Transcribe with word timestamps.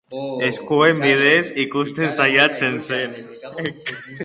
Eskuen 0.45 1.01
bidez 1.03 1.43
ikusten 1.65 2.17
saiatzen 2.17 2.83
zen. 2.89 3.17